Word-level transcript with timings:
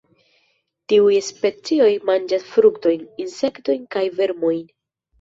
Tiuj 0.93 1.17
specioj 1.27 1.91
manĝas 2.11 2.49
fruktojn, 2.57 3.07
insektojn 3.29 3.89
kaj 3.97 4.07
vermojn. 4.21 4.63